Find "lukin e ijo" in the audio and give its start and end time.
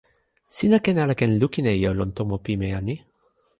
1.41-1.91